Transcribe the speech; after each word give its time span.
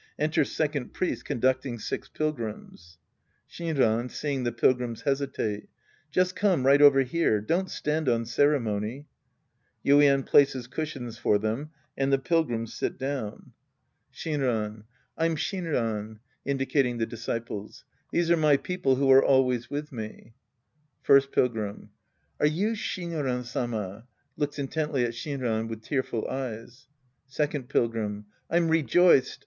Enter 0.17 0.43
Second 0.43 0.93
Priest 0.93 1.25
conducting 1.25 1.77
six 1.77 2.09
Pilgrims.) 2.09 2.97
Shinran 3.47 4.09
{seeing 4.09 4.43
the 4.45 4.51
Pilgrims 4.51 5.03
hesitate^ 5.03 5.67
Just 6.09 6.35
come 6.35 6.65
right 6.65 6.81
over 6.81 7.01
here. 7.03 7.39
Don't 7.39 7.69
stand 7.69 8.09
on 8.09 8.25
ceremony. 8.25 9.05
(Yuien 9.85 10.25
places 10.25 10.65
cushions 10.65 11.19
for 11.19 11.37
them, 11.37 11.69
and 11.95 12.11
the 12.11 12.17
Pil^riins 12.17 12.69
si(t 12.69 12.97
down.) 12.97 13.53
84 14.09 14.09
The 14.09 14.09
Priest 14.09 14.25
and 14.25 14.41
His 14.41 14.41
Disciples 14.41 14.77
Act 14.79 14.81
II 14.81 14.81
Shinran. 14.81 14.83
I'm 15.19 15.35
Shinran. 16.15 16.19
{Indicating 16.45 16.97
the 16.97 17.05
disciples!) 17.05 17.85
These 18.11 18.31
are 18.31 18.37
my 18.37 18.57
people 18.57 18.95
who 18.95 19.11
are 19.11 19.23
always 19.23 19.69
with 19.69 19.91
me. 19.91 20.33
First 21.03 21.31
Pilgrim. 21.31 21.91
Are 22.39 22.47
you 22.47 22.71
Sliinran 22.71 23.43
Sama? 23.45 24.07
{Looks 24.35 24.57
intently 24.57 25.03
at 25.05 25.13
Shinran 25.13 25.67
with 25.67 25.83
tearful 25.83 26.27
eyes.) 26.27 26.87
Second 27.27 27.69
Pilgrim. 27.69 28.25
I'm 28.49 28.67
rejoiced. 28.69 29.39